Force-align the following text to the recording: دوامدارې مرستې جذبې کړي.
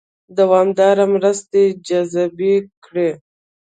دوامدارې 0.37 1.05
مرستې 1.15 1.63
جذبې 1.87 2.53
کړي. 2.85 3.09